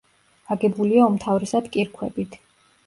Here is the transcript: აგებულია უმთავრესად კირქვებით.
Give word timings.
აგებულია 0.55 1.05
უმთავრესად 1.11 1.71
კირქვებით. 1.77 2.45